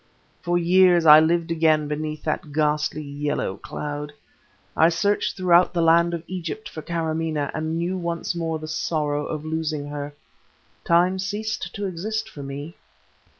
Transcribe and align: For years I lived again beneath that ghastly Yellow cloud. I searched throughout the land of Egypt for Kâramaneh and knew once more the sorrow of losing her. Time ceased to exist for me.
For 0.41 0.57
years 0.57 1.05
I 1.05 1.19
lived 1.19 1.51
again 1.51 1.87
beneath 1.87 2.23
that 2.23 2.51
ghastly 2.51 3.03
Yellow 3.03 3.57
cloud. 3.57 4.13
I 4.75 4.89
searched 4.89 5.37
throughout 5.37 5.75
the 5.75 5.81
land 5.83 6.15
of 6.15 6.23
Egypt 6.25 6.67
for 6.67 6.81
Kâramaneh 6.81 7.51
and 7.53 7.77
knew 7.77 7.95
once 7.99 8.33
more 8.33 8.57
the 8.57 8.67
sorrow 8.67 9.27
of 9.27 9.45
losing 9.45 9.89
her. 9.89 10.15
Time 10.83 11.19
ceased 11.19 11.71
to 11.75 11.85
exist 11.85 12.27
for 12.27 12.41
me. 12.41 12.73